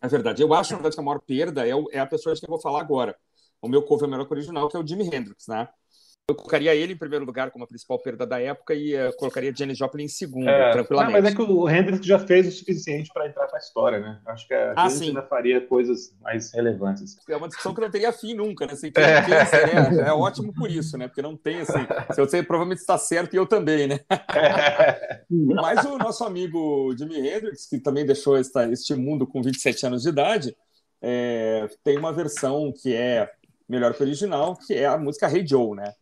[0.02, 0.42] É verdade.
[0.42, 2.48] Eu acho, na verdade, que a maior perda é, o, é a pessoa de quem
[2.48, 3.16] eu vou falar agora.
[3.62, 5.70] O meu cover é melhor que original, que é o Jimi Hendrix, né?
[6.30, 9.54] Eu colocaria ele em primeiro lugar como a principal perda da época e uh, colocaria
[9.54, 11.22] Janis Joplin em segundo, é, tranquilamente.
[11.22, 14.22] Mas é que o Hendrix já fez o suficiente para entrar para a história, né?
[14.28, 17.18] Acho que a ah, gente ainda faria coisas mais relevantes.
[17.28, 18.72] É uma discussão que não teria fim nunca, né?
[18.72, 19.22] Assim, é.
[19.22, 21.10] Quem é, é, ótimo por isso, né?
[21.10, 21.86] Porque não tem assim.
[22.14, 24.00] Se você provavelmente está certo e eu também, né?
[24.10, 25.24] É.
[25.30, 30.04] mas o nosso amigo Jimi Hendrix, que também deixou esta, este mundo com 27 anos
[30.04, 30.56] de idade,
[31.02, 33.30] é, tem uma versão que é
[33.68, 35.94] melhor que o original, que é a música Hey Joe, né?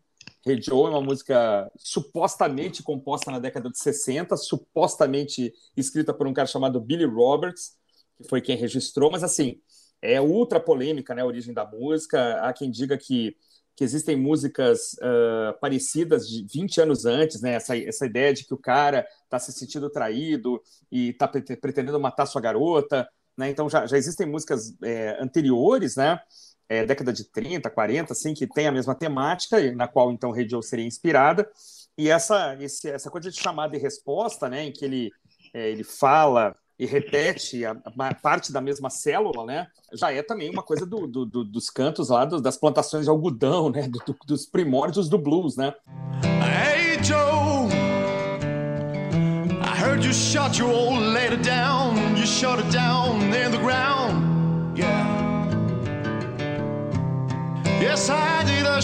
[0.43, 6.33] Hey Joe é uma música supostamente composta na década de 60, supostamente escrita por um
[6.33, 7.73] cara chamado Billy Roberts,
[8.17, 9.61] que foi quem registrou, mas assim,
[10.01, 12.39] é ultra polêmica né, a origem da música.
[12.41, 13.35] Há quem diga que,
[13.75, 17.53] que existem músicas uh, parecidas de 20 anos antes, né?
[17.53, 20.59] Essa, essa ideia de que o cara está se sentindo traído
[20.91, 23.07] e está pretendendo matar sua garota.
[23.37, 23.51] Né?
[23.51, 26.19] Então já, já existem músicas é, anteriores, né?
[26.69, 30.61] É, década de 30, 40, assim, que tem a mesma temática, na qual então Radio
[30.61, 31.49] seria inspirada.
[31.97, 35.11] E essa, esse, essa coisa de chamada e resposta, né, em que ele,
[35.53, 40.49] é, ele fala e repete a, a, parte da mesma célula, né, já é também
[40.49, 43.87] uma coisa do, do, do, dos cantos lá, das plantações de algodão, né,
[44.25, 45.73] dos primórdios do blues, né.
[46.23, 47.69] Hey Joe,
[49.61, 53.00] I heard you shot your old lady down, you shot her down
[58.81, 58.83] a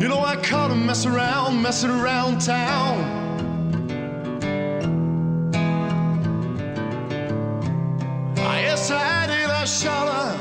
[0.00, 2.94] You know, I caught him messing around, messing around town.
[8.38, 10.38] I did a shot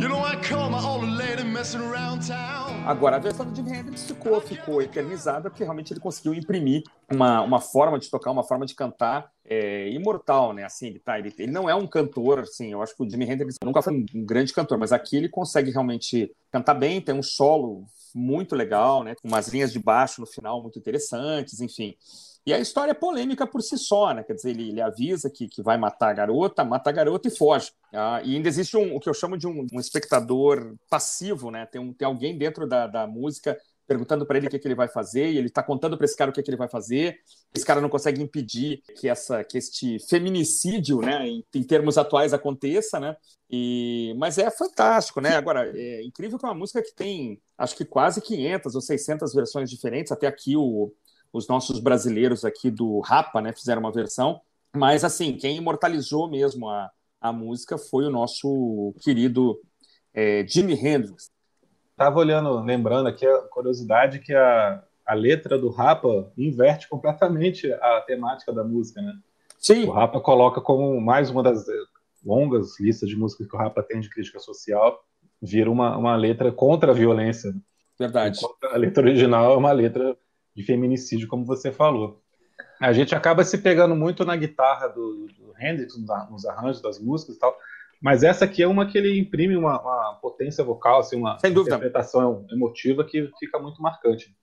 [0.00, 2.63] You know, I caught my old lady messing around town.
[2.86, 7.40] Agora, a versão do Jimi Hendrix ficou, ficou eternizada porque realmente ele conseguiu imprimir uma,
[7.40, 10.64] uma forma de tocar, uma forma de cantar é, imortal, né?
[10.64, 13.24] Assim, ele, tá, ele, ele não é um cantor, assim, eu acho que o Jimi
[13.24, 17.14] Hendrix nunca foi um, um grande cantor, mas aqui ele consegue realmente cantar bem, tem
[17.14, 19.14] um solo muito legal, né?
[19.14, 21.96] Com umas linhas de baixo no final muito interessantes, enfim.
[22.46, 24.22] E a história é polêmica por si só, né?
[24.22, 27.30] Quer dizer, ele, ele avisa que, que vai matar a garota, mata a garota e
[27.30, 27.72] foge.
[27.92, 31.64] Ah, e ainda existe um, o que eu chamo de um, um espectador passivo, né?
[31.64, 34.74] Tem, um, tem alguém dentro da, da música perguntando para ele o que, que, ele
[34.74, 37.18] vai fazer, e ele está contando para esse cara o que, que, ele vai fazer.
[37.54, 42.32] Esse cara não consegue impedir que essa que este feminicídio, né, em, em termos atuais
[42.32, 43.16] aconteça, né?
[43.50, 45.36] E mas é fantástico, né?
[45.36, 49.34] Agora é incrível que é uma música que tem, acho que quase 500 ou 600
[49.34, 50.12] versões diferentes.
[50.12, 50.92] Até aqui o,
[51.34, 54.40] os nossos brasileiros aqui do Rapa, né, fizeram uma versão.
[54.72, 56.88] Mas assim, quem imortalizou mesmo a,
[57.20, 59.60] a música foi o nosso querido
[60.14, 61.32] é, Jimi Hendrix.
[61.96, 68.00] Tava olhando, lembrando aqui a curiosidade que a, a letra do Rapa inverte completamente a
[68.06, 69.14] temática da música, né?
[69.58, 69.86] Sim.
[69.86, 71.64] O Rapa coloca como mais uma das
[72.24, 75.04] longas listas de músicas que o Rapa tem de crítica social,
[75.42, 77.52] vira uma, uma letra contra a violência.
[77.98, 78.38] Verdade.
[78.72, 80.16] A letra original é uma letra
[80.54, 82.22] de feminicídio, como você falou.
[82.80, 85.94] A gente acaba se pegando muito na guitarra do, do Hendrix,
[86.30, 87.56] nos arranjos das músicas e tal,
[88.00, 92.44] mas essa aqui é uma que ele imprime uma, uma potência vocal, assim, uma interpretação
[92.50, 94.34] emotiva que fica muito marcante.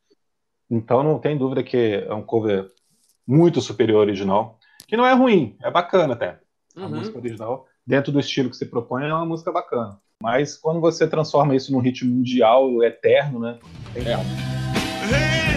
[0.69, 2.67] Então não tem dúvida que é um cover
[3.28, 6.39] muito superior ao original, que não é ruim, é bacana até.
[6.76, 6.89] A uhum.
[6.89, 10.00] música original, dentro do estilo que se propõe, é uma música bacana.
[10.21, 13.60] Mas quando você transforma isso num ritmo mundial, eterno, né?
[13.93, 15.51] Tem é.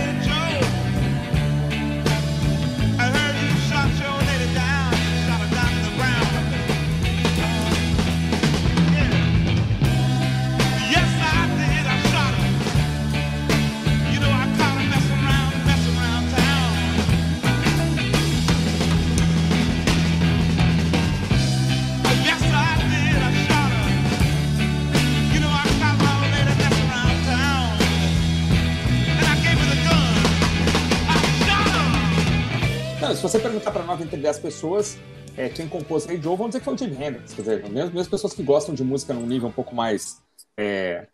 [33.28, 34.98] Você perguntar para 9 entre 10 pessoas
[35.36, 37.32] é, quem compôs Hey Joe, vão dizer que foi o Jimi Hendrix.
[37.32, 40.22] Quer dizer, mesmo, mesmo pessoas que gostam de música num nível um pouco mais
[40.58, 41.08] é,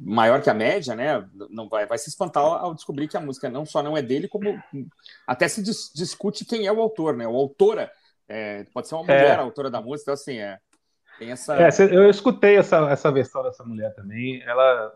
[0.00, 1.24] maior que a média, né?
[1.48, 4.26] Não vai, vai se espantar ao descobrir que a música não só não é dele,
[4.26, 4.60] como
[5.26, 7.26] até se dis, discute quem é o autor, né?
[7.26, 7.90] O autora
[8.28, 9.34] é, pode ser uma mulher é.
[9.36, 10.58] a autora da música, então assim, é,
[11.20, 11.56] tem essa.
[11.56, 14.42] É, eu escutei essa, essa versão dessa mulher também.
[14.42, 14.92] Ela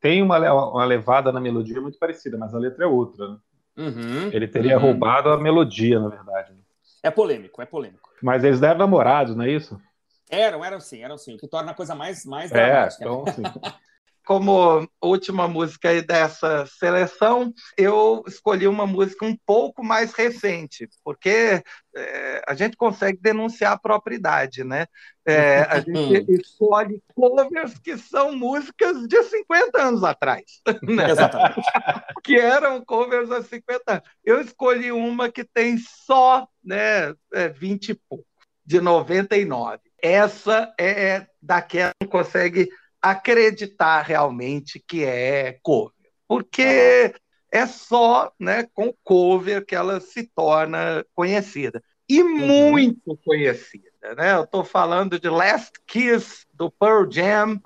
[0.00, 0.38] tem uma,
[0.70, 3.28] uma levada na melodia muito parecida, mas a letra é outra.
[3.28, 3.36] Né?
[3.80, 4.82] Uhum, ele teria uhum.
[4.82, 6.52] roubado a melodia, na verdade.
[7.02, 8.10] É polêmico, é polêmico.
[8.22, 9.80] Mas eles deram namorados, não é isso?
[10.28, 11.34] Eram, eram sim, eram sim.
[11.34, 13.02] O que torna a coisa mais, mais é, dramática.
[13.02, 13.42] Então, sim.
[14.30, 21.60] Como última música aí dessa seleção, eu escolhi uma música um pouco mais recente, porque
[21.96, 24.86] é, a gente consegue denunciar a propriedade, né?
[25.26, 30.44] É, a gente escolhe covers que são músicas de 50 anos atrás.
[30.80, 31.10] Né?
[31.10, 31.60] Exatamente.
[32.22, 34.04] que eram covers há 50 anos.
[34.24, 37.12] Eu escolhi uma que tem só né,
[37.56, 38.26] 20 é, e pouco,
[38.64, 39.80] de 99.
[40.00, 45.94] Essa é daquela que consegue acreditar realmente que é cover.
[46.28, 47.14] Porque
[47.50, 51.82] é só né, com cover que ela se torna conhecida.
[52.08, 52.70] E uhum.
[52.70, 54.14] muito conhecida.
[54.16, 54.34] Né?
[54.34, 57.60] Eu estou falando de Last Kiss, do Pearl Jam,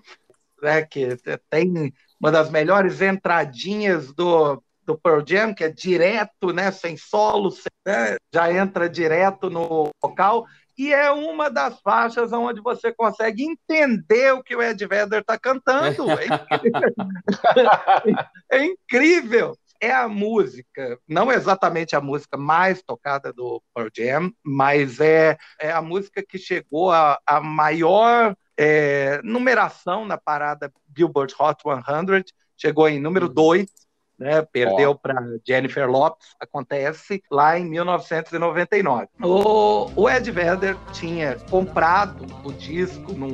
[0.62, 1.16] né, que
[1.50, 7.50] tem uma das melhores entradinhas do, do Pearl Jam, que é direto, né, sem solo,
[7.50, 13.44] sem, né, já entra direto no vocal e é uma das faixas onde você consegue
[13.44, 16.10] entender o que o Ed Vedder está cantando.
[16.10, 16.94] É incrível.
[18.50, 19.58] é incrível.
[19.80, 25.70] É a música, não exatamente a música mais tocada do Pearl Jam, mas é, é
[25.70, 32.24] a música que chegou a, a maior é, numeração na parada Billboard Hot 100,
[32.56, 33.83] chegou em número 2 uhum
[34.24, 34.40] né?
[34.40, 34.94] Perdeu oh.
[34.94, 39.06] para Jennifer Lopes, acontece lá em 1999.
[39.22, 43.28] O, o Ed Vedder tinha comprado o disco num,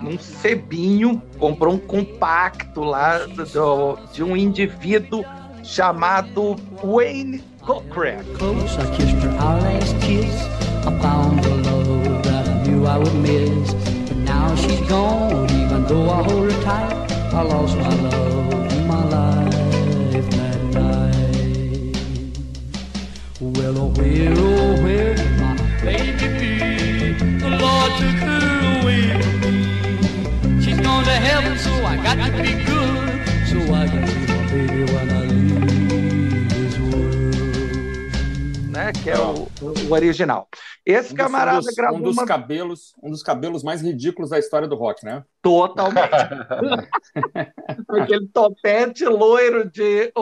[0.00, 5.24] num sebinho, comprou um compacto lá do, de um indivíduo
[5.64, 6.54] chamado
[6.84, 8.22] Wayne Cochran.
[14.26, 16.92] Now she's gone, even though I hold her tight,
[17.32, 18.25] I lost my love,
[39.06, 39.46] que é o,
[39.88, 40.48] o original.
[40.84, 42.26] Esse um camarada dos, gravou um dos uma...
[42.26, 45.22] cabelos, um dos cabelos mais ridículos da história do rock, né?
[45.40, 46.10] Totalmente.
[47.88, 50.12] Aquele topete loiro de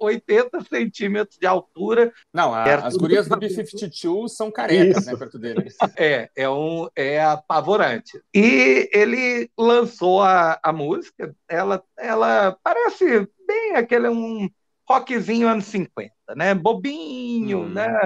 [0.00, 2.12] 80 é, centímetros de altura.
[2.34, 5.12] Não, a, as gurias do B-52 são carecas, Isso.
[5.12, 5.68] né, perto dele.
[5.96, 8.20] É, é, um, é apavorante.
[8.34, 14.50] E ele lançou a, a música, ela, ela parece bem aquele um
[14.88, 16.54] rockzinho anos 50, né?
[16.54, 17.68] Bobinho, hum.
[17.68, 18.00] né?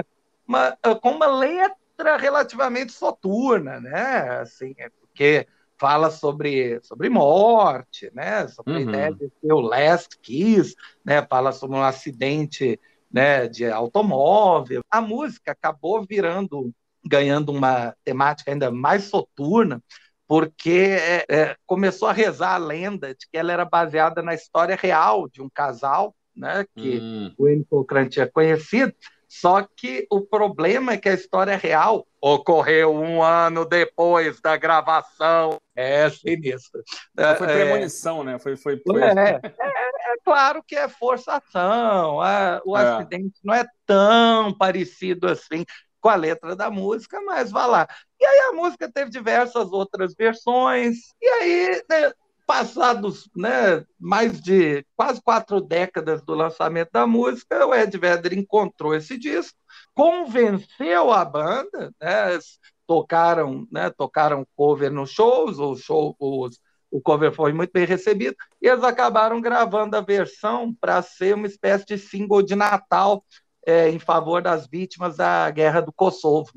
[0.47, 4.39] Uma, com uma letra relativamente soturna, né?
[4.41, 8.47] Assim, é porque fala sobre, sobre morte, né?
[8.47, 8.79] Sobre uhum.
[8.79, 11.25] a ideia de ser o last kiss, né?
[11.27, 12.79] Fala sobre um acidente
[13.11, 14.81] né, de automóvel.
[14.89, 16.73] A música acabou virando,
[17.05, 19.83] ganhando uma temática ainda mais soturna,
[20.27, 24.77] porque é, é, começou a rezar a lenda de que ela era baseada na história
[24.79, 27.33] real de um casal, né, que hum.
[27.37, 27.63] o N.
[28.09, 28.91] Tinha conhecido,
[29.29, 35.57] só que o problema é que a história real ocorreu um ano depois da gravação.
[35.75, 36.83] É sinistro.
[37.15, 38.39] Foi é, premonição, é, né?
[38.39, 39.01] Foi, foi, foi...
[39.01, 42.17] É, é, é, claro que é forçação.
[42.65, 42.81] o é.
[42.81, 45.63] acidente não é tão parecido assim
[46.01, 47.87] com a letra da música, mas vá lá.
[48.19, 52.11] E aí a música teve diversas outras versões, e aí né,
[52.51, 58.93] passados né, mais de quase quatro décadas do lançamento da música, o Ed Vedder encontrou
[58.93, 59.57] esse disco,
[59.95, 62.37] convenceu a banda, né,
[62.85, 66.59] tocaram, né, tocaram cover nos shows, o, show, os,
[66.91, 71.47] o cover foi muito bem recebido, e eles acabaram gravando a versão para ser uma
[71.47, 73.23] espécie de single de Natal
[73.65, 76.51] é, em favor das vítimas da guerra do Kosovo.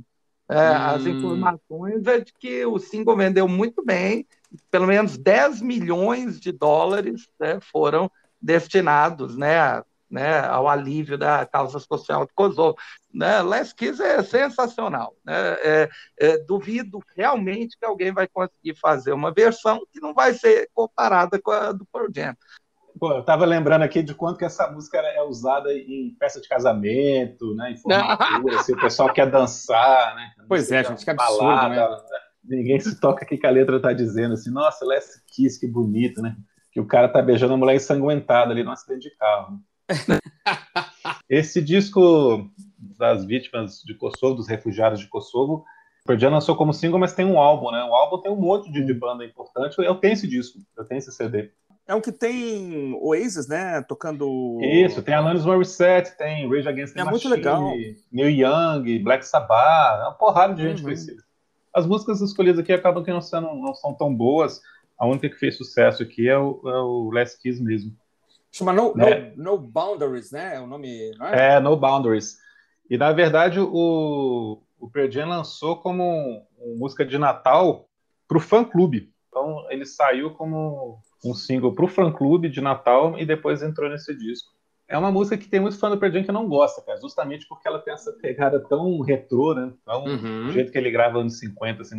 [0.51, 0.75] É, hum.
[0.75, 4.27] As informações é de que o single vendeu muito bem,
[4.71, 11.47] pelo menos 10 milhões de dólares né, foram destinados né, a, né, ao alívio da
[11.47, 12.77] causa social de Kosovo.
[13.13, 13.41] Né?
[13.43, 15.15] Last Kiss é sensacional.
[15.25, 15.35] Né?
[15.63, 15.89] É,
[16.19, 21.41] é, duvido realmente que alguém vai conseguir fazer uma versão que não vai ser comparada
[21.41, 22.37] com a do Pearl Jam.
[22.99, 26.49] Pô, eu tava lembrando aqui de quanto que essa música é usada em festa de
[26.49, 27.73] casamento, né?
[27.73, 30.31] Em formatura, se o pessoal quer dançar, né?
[30.49, 32.24] Pois é, gente, que absurdo, balada, né?
[32.45, 36.21] Ninguém se toca aqui que a letra tá dizendo assim, nossa, Last Kiss, que bonito,
[36.21, 36.37] né?
[36.71, 39.61] Que o cara tá beijando a mulher ensanguentada ali no acidente de carro.
[41.29, 42.51] Esse disco
[42.99, 45.65] das vítimas de Kosovo, dos refugiados de Kosovo,
[46.05, 47.83] o Pearl lançou como single, mas tem um álbum, né?
[47.85, 49.77] O álbum tem um monte de, de banda importante.
[49.79, 51.51] Eu tenho esse disco, eu tenho esse CD.
[51.87, 53.83] É um que tem Oasis, né?
[53.83, 54.59] Tocando.
[54.63, 57.73] Isso, tem Alanis Morissette, tem Rage Against the é Machine, muito legal.
[58.13, 60.85] Neil Young, Black Sabbath, é uma porrada de gente uhum.
[60.85, 61.24] conhecida.
[61.75, 64.63] As músicas escolhidas aqui acabam que não, sendo, não são tão boas.
[64.99, 67.93] A única que fez sucesso aqui é o, é o Last Kiss mesmo.
[68.53, 69.33] Chama no, né?
[69.37, 70.55] no, no, Boundaries, né?
[70.55, 71.57] É o nome, é?
[71.57, 72.39] É, No Boundaries.
[72.89, 76.47] E na verdade o, o Pearl Jam lançou como
[76.79, 77.89] música de Natal
[78.29, 79.13] para o fã clube.
[79.29, 83.91] Então ele saiu como um single para o fã clube de Natal e depois entrou
[83.91, 84.54] nesse disco.
[84.95, 87.49] É uma música que tem muito fã do Pearl Jam que não gosta, cara, justamente
[87.49, 89.73] porque ela tem essa pegada tão retrô, né?
[89.85, 90.47] Tão, uhum.
[90.47, 91.99] Do jeito que ele grava anos 50, assim,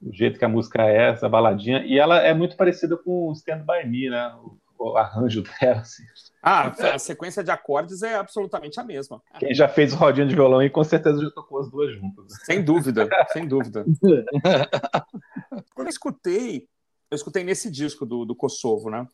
[0.00, 1.84] do jeito que a música é, essa baladinha.
[1.84, 4.32] E ela é muito parecida com Stand By Me, né?
[4.44, 6.04] O, o arranjo dela, assim.
[6.40, 9.20] Ah, a sequência de acordes é absolutamente a mesma.
[9.40, 12.26] Quem já fez rodinha de violão e com certeza já tocou as duas juntas.
[12.44, 13.84] Sem dúvida, sem dúvida.
[15.74, 16.68] Quando eu escutei
[17.10, 19.06] eu escutei nesse disco do, do Kosovo, né?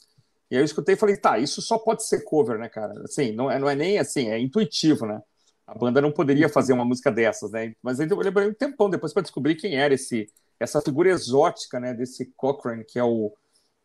[0.53, 2.93] E aí eu escutei e falei, tá, isso só pode ser cover, né, cara?
[3.05, 5.19] Assim, não é, não é nem assim, é intuitivo, né?
[5.67, 7.75] A banda não poderia fazer uma música dessas, né?
[7.83, 10.31] Mas aí eu lembrei um tempão depois para descobrir quem era esse
[10.61, 13.33] essa figura exótica, né, desse Cochrane, que é o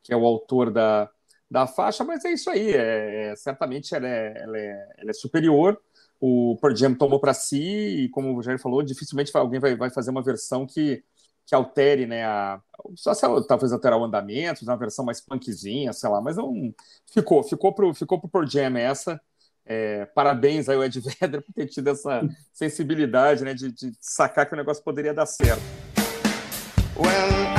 [0.04, 1.10] que é o autor da,
[1.50, 5.14] da faixa, mas é isso aí, é, é certamente ela é, ela é, ela é
[5.14, 5.82] superior.
[6.20, 9.90] O Pearl Jam tomou para si e, como o Jair falou, dificilmente alguém vai, vai
[9.90, 11.02] fazer uma versão que
[11.48, 12.62] que altere, né, a,
[12.96, 16.74] só se talvez alterar o andamento, uma versão mais punkzinha, sei lá, mas não
[17.12, 19.20] ficou, ficou pro, ficou pro Pearl Jam essa.
[19.66, 22.22] É, parabéns aí ao Ed Vedder por ter tido essa
[22.54, 25.64] sensibilidade, né, de, de sacar que o negócio poderia dar certo.
[26.98, 27.57] When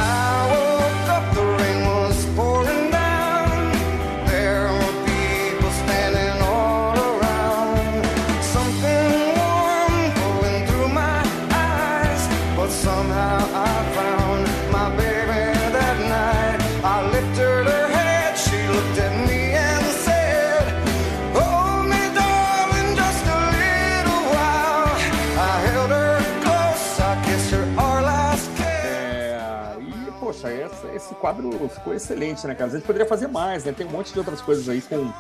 [31.19, 32.71] quadro ficou excelente, né, cara?
[32.71, 33.73] A gente poderia fazer mais, né?
[33.73, 35.13] Tem um monte de outras coisas aí com,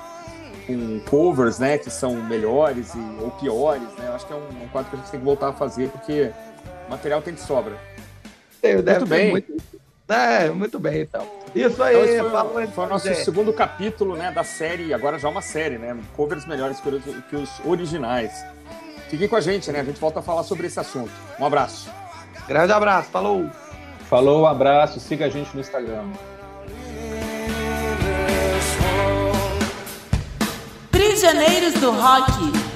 [0.66, 4.08] com covers, né, que são melhores e, ou piores, né?
[4.08, 5.88] Eu acho que é um, um, quadro que a gente tem que voltar a fazer,
[5.90, 6.30] porque
[6.88, 7.76] material tem de sobra.
[8.62, 9.30] Eu, muito bem.
[9.30, 9.62] Muito...
[10.08, 11.26] É, muito bem, então.
[11.54, 15.42] Isso aí, então, foi, foi o nosso segundo capítulo né, da série, agora já uma
[15.42, 15.96] série, né?
[16.16, 18.44] Covers melhores que os, que os originais.
[19.08, 19.80] Fiquem com a gente, né?
[19.80, 21.12] A gente volta a falar sobre esse assunto.
[21.38, 21.90] Um abraço.
[22.46, 23.50] Grande abraço, falou!
[24.08, 26.06] Falou, um abraço, siga a gente no Instagram.
[30.90, 32.67] Prisioneiros do Rock.